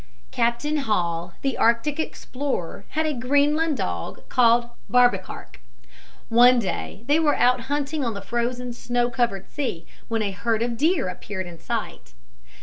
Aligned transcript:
Captain 0.31 0.77
Hall, 0.77 1.33
the 1.43 1.59
Arctic 1.59 1.99
explorer, 1.99 2.85
had 2.97 3.05
a 3.05 3.13
Greenland 3.13 3.77
dog 3.77 4.27
called 4.29 4.67
Barbekark. 4.89 5.59
One 6.27 6.57
day 6.57 7.03
they 7.05 7.19
were 7.19 7.35
out 7.35 7.59
hunting 7.69 8.03
on 8.03 8.15
the 8.15 8.21
frozen, 8.23 8.73
snow 8.73 9.11
covered 9.11 9.47
sea, 9.47 9.85
when 10.07 10.23
a 10.23 10.31
herd 10.31 10.63
of 10.63 10.75
deer 10.75 11.07
appeared 11.07 11.45
in 11.45 11.59
sight. 11.59 12.13